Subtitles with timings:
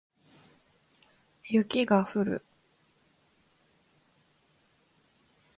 [1.43, 2.43] 雪が降る